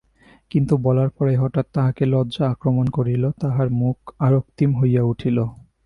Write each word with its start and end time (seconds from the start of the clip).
কিন্তু 0.51 0.73
বলার 0.77 1.09
পরেই 1.09 1.35
হঠাৎ 1.35 1.65
তাহাকে 1.73 2.03
লজ্জা 2.05 2.43
আক্রমণ 2.49 2.85
করিল, 2.89 3.23
তাহার 3.41 3.67
মুখ 3.71 3.97
আরক্তিম 4.19 4.69
হইয়া 4.79 5.03
উঠিল। 5.03 5.37